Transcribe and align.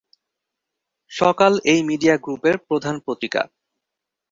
সকাল 1.11 1.53
এই 1.65 1.79
মিডিয়া 1.89 2.15
গ্রুপের 2.17 2.55
প্রধান 2.67 2.95
পত্রিকা। 3.05 3.41